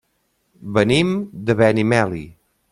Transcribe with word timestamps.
Venim 0.77 1.13
de 1.51 1.59
Benimeli. 1.63 2.27